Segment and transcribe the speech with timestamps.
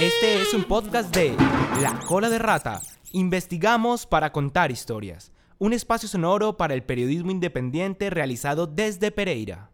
[0.00, 1.34] Este es un podcast de
[1.80, 2.82] La Cola de Rata.
[3.12, 5.32] Investigamos para contar historias.
[5.58, 9.70] Un espacio sonoro para el periodismo independiente realizado desde Pereira.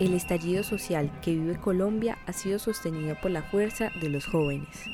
[0.00, 4.86] El estallido social que vive Colombia ha sido sostenido por la fuerza de los jóvenes.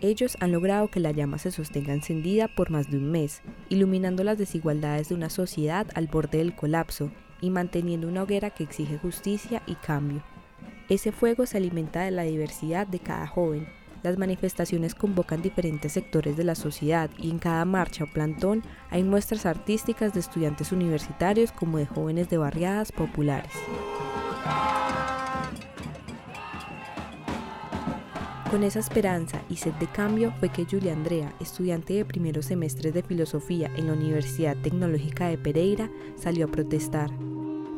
[0.00, 4.22] Ellos han logrado que la llama se sostenga encendida por más de un mes, iluminando
[4.22, 8.98] las desigualdades de una sociedad al borde del colapso y manteniendo una hoguera que exige
[8.98, 10.22] justicia y cambio.
[10.88, 13.66] Ese fuego se alimenta de la diversidad de cada joven.
[14.04, 19.02] Las manifestaciones convocan diferentes sectores de la sociedad y en cada marcha o plantón hay
[19.02, 23.52] muestras artísticas de estudiantes universitarios como de jóvenes de barriadas populares.
[28.50, 32.94] Con esa esperanza y sed de cambio fue que Julia Andrea, estudiante de primeros semestres
[32.94, 37.10] de filosofía en la Universidad Tecnológica de Pereira, salió a protestar.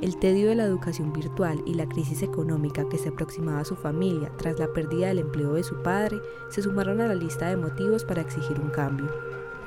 [0.00, 3.75] El tedio de la educación virtual y la crisis económica que se aproximaba a su
[3.75, 6.19] familia tras la pérdida del empleo de su padre
[6.50, 9.11] se sumaron a la lista de motivos para exigir un cambio.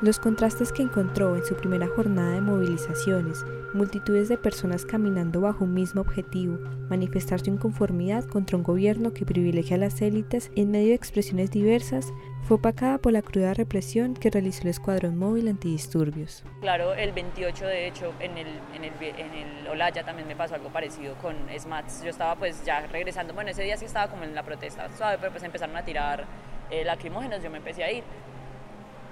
[0.01, 5.63] Los contrastes que encontró en su primera jornada de movilizaciones, multitudes de personas caminando bajo
[5.63, 6.57] un mismo objetivo,
[6.89, 11.51] manifestar su inconformidad contra un gobierno que privilegia a las élites en medio de expresiones
[11.51, 12.11] diversas,
[12.43, 16.43] fue opacada por la cruda represión que realizó el Escuadrón Móvil Antidisturbios.
[16.59, 20.55] Claro, el 28 de hecho en el, en el, en el Olaya también me pasó
[20.55, 22.03] algo parecido con SMATS.
[22.03, 25.17] Yo estaba pues ya regresando, bueno ese día sí estaba como en la protesta suave,
[25.19, 26.25] pero pues empezaron a tirar
[26.69, 28.03] eh, lacrimógenos, yo me empecé a ir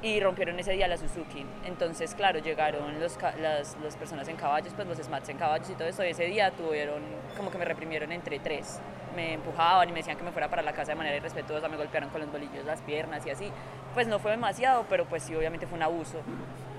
[0.02, 1.46] y rompieron ese día la Suzuki.
[1.66, 5.74] Entonces, claro, llegaron los, las, las, personas en caballos, pues los SMATs en caballos y
[5.74, 6.04] todo eso.
[6.04, 7.04] Y ese día tuvieron,
[7.38, 8.80] como que me reprimieron entre tres.
[9.16, 11.78] Me empujaban y me decían que me fuera para la casa de manera irrespetuosa, me
[11.78, 13.52] golpearon con los bolillos las piernas y así.
[13.94, 16.22] Pues no fue demasiado, pero pues sí, obviamente fue un abuso,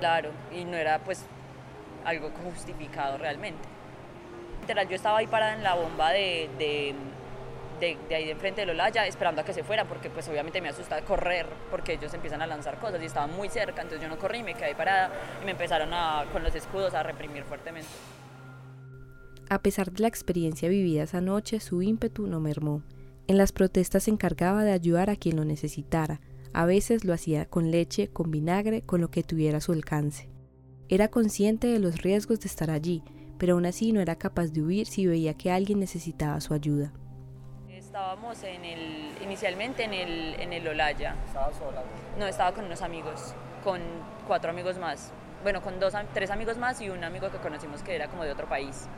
[0.01, 1.27] claro, y no era pues
[2.05, 3.69] algo justificado realmente.
[4.63, 6.95] Literal, yo estaba ahí parada en la bomba de, de
[7.87, 10.69] de, ahí de enfrente del Olaya esperando a que se fuera porque pues obviamente me
[10.69, 14.19] asusta correr porque ellos empiezan a lanzar cosas y estaban muy cerca, entonces yo no
[14.19, 15.11] corrí, me quedé parada
[15.43, 17.89] y me empezaron a, con los escudos a reprimir fuertemente.
[19.49, 22.83] A pesar de la experiencia vivida esa noche, su ímpetu no mermó.
[23.27, 26.21] En las protestas se encargaba de ayudar a quien lo necesitara.
[26.55, 30.29] A veces lo hacía con leche, con vinagre, con lo que tuviera su alcance.
[30.89, 33.03] Era consciente de los riesgos de estar allí,
[33.39, 36.93] pero aún así no era capaz de huir si veía que alguien necesitaba su ayuda.
[37.93, 41.15] Estábamos en el, inicialmente en el, en el Olaya.
[41.27, 41.83] ¿Estaba sola?
[42.19, 43.83] No, estaba con unos amigos, con
[44.27, 45.13] cuatro amigos más.
[45.43, 48.33] Bueno, con dos, tres amigos más y un amigo que conocimos que era como de
[48.33, 48.89] otro país.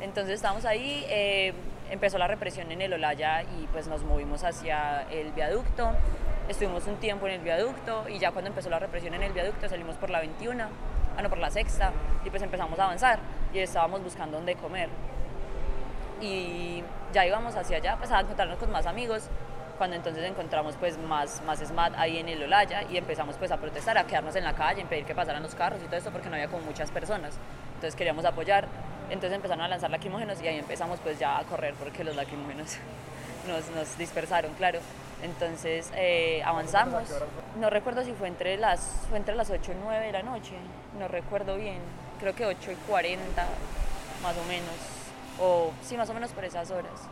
[0.00, 1.54] Entonces estábamos ahí, eh,
[1.90, 5.90] empezó la represión en el Olaya y pues nos movimos hacia el viaducto.
[6.48, 9.68] Estuvimos un tiempo en el viaducto y ya cuando empezó la represión en el viaducto
[9.68, 10.68] salimos por la 21,
[11.16, 11.90] ah no, por la sexta
[12.24, 13.18] y pues empezamos a avanzar
[13.52, 14.88] y estábamos buscando dónde comer
[16.20, 16.82] y
[17.12, 19.28] ya íbamos hacia allá pues a encontrarnos con más amigos
[19.76, 23.58] cuando entonces encontramos pues más, más SMAT ahí en el Olaya y empezamos pues a
[23.58, 26.10] protestar, a quedarnos en la calle, a pedir que pasaran los carros y todo eso
[26.10, 27.34] porque no había como muchas personas.
[27.74, 28.66] Entonces queríamos apoyar,
[29.10, 32.78] entonces empezaron a lanzar lacrimógenos y ahí empezamos pues ya a correr porque los lacrimógenos
[33.48, 34.80] nos, nos dispersaron, claro.
[35.22, 37.04] Entonces eh, avanzamos.
[37.58, 40.52] No recuerdo si fue entre, las, fue entre las 8 y 9 de la noche,
[40.98, 41.78] no recuerdo bien,
[42.18, 43.46] creo que 8 y 40
[44.22, 45.05] más o menos
[45.40, 47.08] o sí, más o menos por esas horas.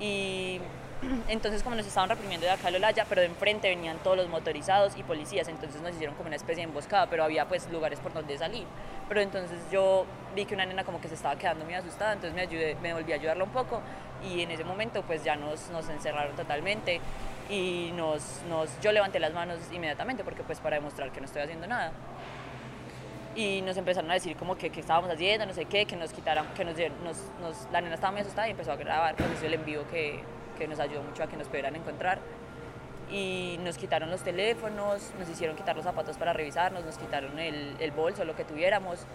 [0.00, 0.60] Y
[1.28, 4.28] entonces como nos estaban reprimiendo de acá a Lolaya, pero de enfrente venían todos los
[4.28, 8.00] motorizados y policías, entonces nos hicieron como una especie de emboscada, pero había pues lugares
[8.00, 8.64] por donde salir.
[9.08, 10.04] Pero entonces yo
[10.34, 12.92] vi que una nena como que se estaba quedando muy asustada, entonces me, ayudé, me
[12.92, 13.80] volví a ayudarla un poco
[14.28, 17.00] y en ese momento pues ya nos, nos encerraron totalmente
[17.48, 21.42] y nos, nos, yo levanté las manos inmediatamente porque pues para demostrar que no estoy
[21.42, 21.92] haciendo nada
[23.38, 26.12] y nos empezaron a decir como que, que estábamos haciendo, no sé qué, que nos
[26.12, 29.46] quitaran, que nos, nos, la nena estaba muy asustada y empezó a grabar, pues eso
[29.46, 30.18] el envío que,
[30.58, 32.18] que nos ayudó mucho a que nos pudieran encontrar.
[33.12, 37.76] Y nos quitaron los teléfonos, nos hicieron quitar los zapatos para revisarnos, nos quitaron el,
[37.78, 39.06] el bolso, lo que tuviéramos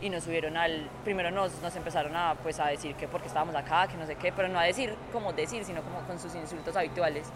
[0.00, 3.54] y nos subieron al, primero nos, nos empezaron a, pues, a decir que porque estábamos
[3.54, 6.34] acá, que no sé qué, pero no a decir como decir, sino como con sus
[6.34, 7.28] insultos habituales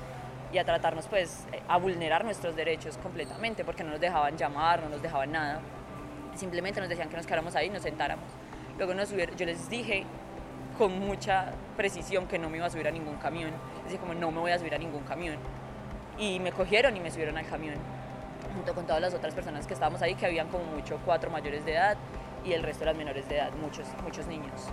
[0.55, 4.89] y a tratarnos pues a vulnerar nuestros derechos completamente porque no nos dejaban llamar, no
[4.89, 5.61] nos dejaban nada
[6.41, 8.25] simplemente nos decían que nos quedáramos ahí y nos sentáramos.
[8.79, 10.05] Luego nos subieron, yo les dije
[10.79, 13.51] con mucha precisión que no me iba a subir a ningún camión.
[13.85, 15.37] Decía como no me voy a subir a ningún camión.
[16.19, 17.75] Y me cogieron y me subieron al camión,
[18.55, 21.65] junto con todas las otras personas que estábamos ahí, que habían como mucho cuatro mayores
[21.65, 21.97] de edad
[22.45, 24.69] y el resto eran menores de edad, muchos, muchos niños.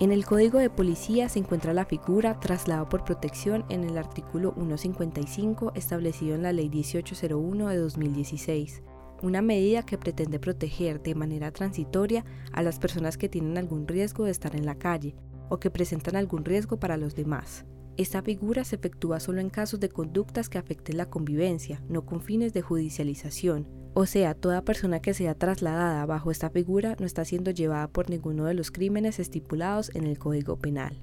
[0.00, 4.54] En el Código de Policía se encuentra la figura traslado por protección en el artículo
[4.54, 8.82] 155 establecido en la Ley 1801 de 2016.
[9.22, 14.24] Una medida que pretende proteger de manera transitoria a las personas que tienen algún riesgo
[14.24, 15.14] de estar en la calle
[15.48, 17.64] o que presentan algún riesgo para los demás.
[17.96, 22.22] Esta figura se efectúa solo en casos de conductas que afecten la convivencia, no con
[22.22, 23.68] fines de judicialización.
[23.92, 28.08] O sea, toda persona que sea trasladada bajo esta figura no está siendo llevada por
[28.08, 31.02] ninguno de los crímenes estipulados en el Código Penal.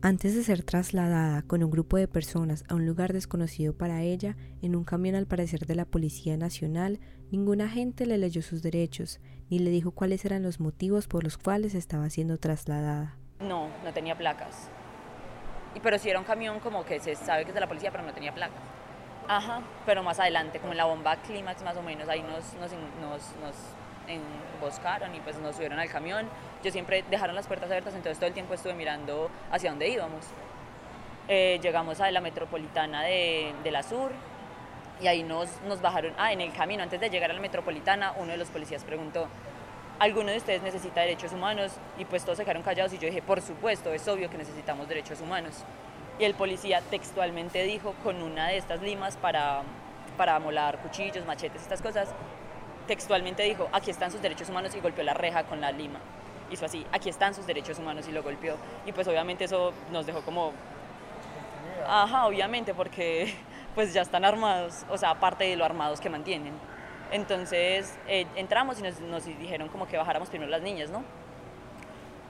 [0.00, 4.36] Antes de ser trasladada con un grupo de personas a un lugar desconocido para ella,
[4.62, 7.00] en un camión al parecer de la Policía Nacional,
[7.32, 9.18] ningún agente le leyó sus derechos,
[9.50, 13.16] ni le dijo cuáles eran los motivos por los cuales estaba siendo trasladada.
[13.40, 14.70] No, no tenía placas.
[15.74, 17.90] Y, pero sí era un camión como que se sabe que es de la policía,
[17.90, 18.62] pero no tenía placas.
[19.26, 22.70] Ajá, pero más adelante, como en la bomba clímax más o menos, ahí nos, nos,
[22.70, 23.54] nos, nos
[24.08, 26.28] emboscaron y pues nos subieron al camión.
[26.62, 30.24] Yo siempre dejaron las puertas abiertas, entonces todo el tiempo estuve mirando hacia dónde íbamos.
[31.28, 34.12] Eh, llegamos a la metropolitana de, de, la Sur
[35.00, 36.14] y ahí nos, nos bajaron.
[36.16, 39.28] Ah, en el camino, antes de llegar a la metropolitana, uno de los policías preguntó,
[39.98, 41.72] ¿alguno de ustedes necesita derechos humanos?
[41.98, 44.88] Y pues todos se quedaron callados y yo dije, por supuesto, es obvio que necesitamos
[44.88, 45.64] derechos humanos.
[46.18, 49.62] Y el policía textualmente dijo con una de estas limas para,
[50.16, 52.08] para molar cuchillos, machetes, estas cosas,
[52.88, 56.00] textualmente dijo, aquí están sus derechos humanos y golpeó la reja con la lima.
[56.50, 58.56] Hizo así, aquí están sus derechos humanos y lo golpeó.
[58.86, 60.52] Y pues obviamente eso nos dejó como,
[61.86, 63.32] ajá, obviamente, porque
[63.76, 66.54] pues ya están armados, o sea, aparte de lo armados que mantienen.
[67.12, 71.04] Entonces eh, entramos y nos, nos, dijeron como que bajáramos primero las niñas, ¿no?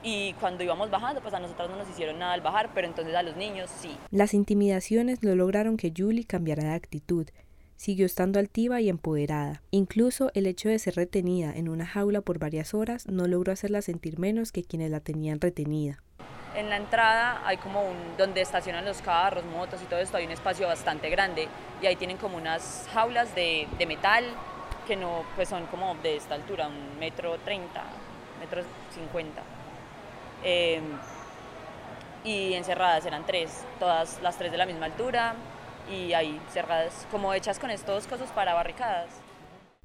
[0.03, 3.15] Y cuando íbamos bajando, pues a nosotros no nos hicieron nada al bajar, pero entonces
[3.17, 3.97] a los niños sí.
[4.11, 7.29] Las intimidaciones no lograron que Julie cambiara de actitud
[7.79, 9.63] siguió estando altiva y empoderada.
[9.71, 13.81] Incluso el hecho de ser retenida en una jaula por varias horas no logró hacerla
[13.81, 16.03] sentir menos que quienes la tenían retenida.
[16.55, 20.27] En la entrada hay como un, donde estacionan los carros, motos y todo esto, hay
[20.27, 21.47] un espacio bastante grande
[21.81, 24.25] y ahí tienen como unas jaulas de, de metal
[24.87, 27.85] que no, pues son como de esta altura, un metro treinta,
[28.41, 29.43] metro cincuenta.
[30.43, 30.81] Eh,
[32.25, 35.35] y encerradas eran tres, todas las tres de la misma altura,
[35.91, 39.09] y ahí cerradas, como hechas con estos cosas para barricadas.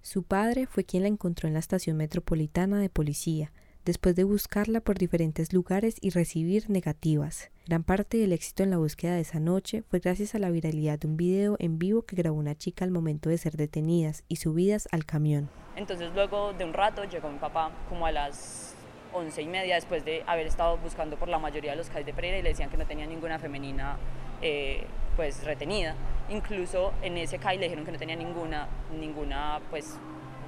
[0.01, 3.51] Su padre fue quien la encontró en la estación metropolitana de policía,
[3.85, 7.51] después de buscarla por diferentes lugares y recibir negativas.
[7.67, 10.99] Gran parte del éxito en la búsqueda de esa noche fue gracias a la viralidad
[10.99, 14.37] de un video en vivo que grabó una chica al momento de ser detenidas y
[14.37, 15.49] subidas al camión.
[15.75, 18.75] Entonces luego de un rato llegó mi papá como a las
[19.13, 22.13] once y media después de haber estado buscando por la mayoría de los calles de
[22.13, 23.97] Pereira y le decían que no tenía ninguna femenina
[24.41, 24.85] eh,
[25.15, 25.95] pues retenida.
[26.29, 28.67] Incluso en ese CAI le dijeron que no tenía ninguna,
[28.97, 29.97] ninguna pues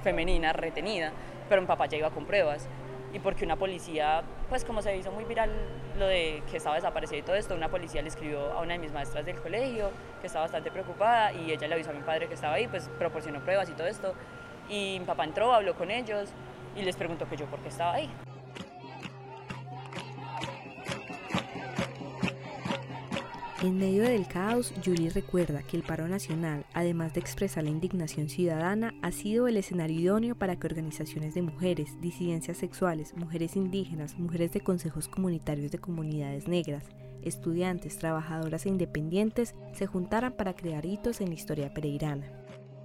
[0.02, 1.12] femenina retenida,
[1.48, 2.68] pero mi papá ya iba con pruebas.
[3.12, 5.50] Y porque una policía, pues como se hizo muy viral
[5.98, 8.78] lo de que estaba desaparecida y todo esto, una policía le escribió a una de
[8.78, 9.90] mis maestras del colegio
[10.20, 12.88] que estaba bastante preocupada y ella le avisó a mi padre que estaba ahí, pues
[12.98, 14.14] proporcionó pruebas y todo esto.
[14.68, 16.30] Y mi papá entró, habló con ellos
[16.76, 18.10] y les preguntó que yo por qué estaba ahí.
[23.66, 28.28] En medio del caos, Julie recuerda que el paro nacional, además de expresar la indignación
[28.28, 34.20] ciudadana, ha sido el escenario idóneo para que organizaciones de mujeres, disidencias sexuales, mujeres indígenas,
[34.20, 36.84] mujeres de consejos comunitarios de comunidades negras,
[37.22, 42.30] estudiantes, trabajadoras e independientes se juntaran para crear hitos en la historia pereirana.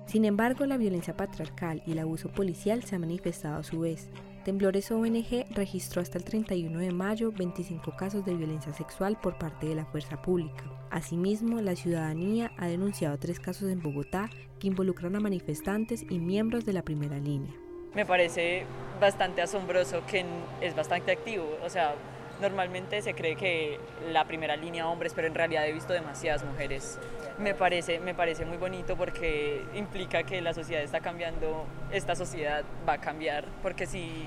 [0.08, 4.10] Sin embargo, la violencia patriarcal y el abuso policial se han manifestado a su vez,
[4.44, 9.68] Temblores ONG registró hasta el 31 de mayo 25 casos de violencia sexual por parte
[9.68, 10.64] de la fuerza pública.
[10.90, 16.66] Asimismo, la ciudadanía ha denunciado tres casos en Bogotá que involucran a manifestantes y miembros
[16.66, 17.54] de la primera línea.
[17.94, 18.66] Me parece
[19.00, 20.26] bastante asombroso que
[20.60, 21.94] es bastante activo, o sea,
[22.42, 23.80] normalmente se cree que
[24.12, 27.00] la primera línea hombres, pero en realidad he visto demasiadas mujeres.
[27.38, 32.64] Me parece, me parece muy bonito porque implica que la sociedad está cambiando, esta sociedad
[32.88, 34.26] va a cambiar, porque si,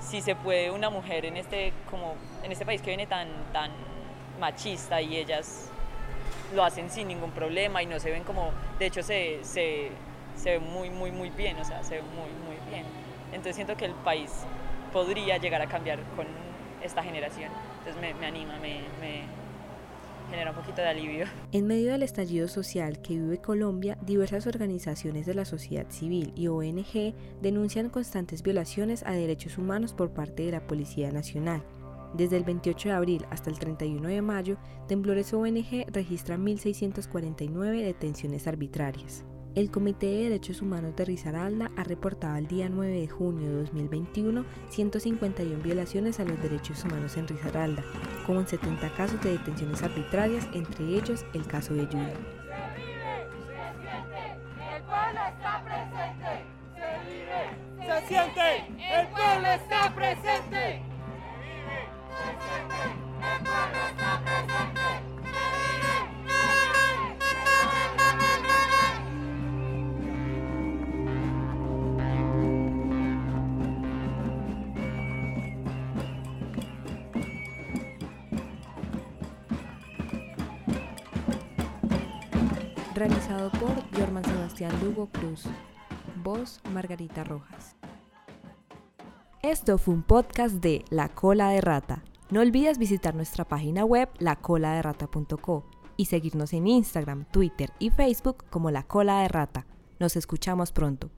[0.00, 3.70] si se puede una mujer en este, como, en este país que viene tan, tan
[4.40, 5.70] machista y ellas
[6.54, 9.90] lo hacen sin ningún problema y no se ven como, de hecho se, se,
[10.36, 12.84] se ve muy, muy, muy bien, o sea, se ve muy, muy bien.
[13.28, 14.32] Entonces siento que el país
[14.92, 16.26] podría llegar a cambiar con
[16.86, 17.50] esta generación.
[17.78, 19.22] Entonces me, me anima, me, me,
[20.30, 21.26] genera un poquito de alivio.
[21.52, 26.48] En medio del estallido social que vive Colombia, diversas organizaciones de la sociedad civil y
[26.48, 31.62] ONG denuncian constantes violaciones a derechos humanos por parte de la Policía Nacional.
[32.14, 34.56] Desde el 28 de abril hasta el 31 de mayo,
[34.88, 39.24] Temblores ONG registra 1.649 detenciones arbitrarias.
[39.56, 43.62] El Comité de Derechos Humanos de Risaralda ha reportado el día 9 de junio de
[43.62, 47.82] 2021 151 violaciones a los derechos humanos en Risaralda,
[48.26, 52.12] con 70 casos de detenciones arbitrarias, entre ellos el caso de Julia.
[57.80, 60.85] se siente, el pueblo está presente.
[82.96, 85.44] Realizado por Jorman Sebastián Lugo Cruz.
[86.24, 87.76] Voz Margarita Rojas.
[89.42, 92.02] Esto fue un podcast de La Cola de Rata.
[92.30, 95.66] No olvides visitar nuestra página web lacoladerrata.co
[95.98, 99.66] y seguirnos en Instagram, Twitter y Facebook como La Cola de Rata.
[100.00, 101.10] Nos escuchamos pronto.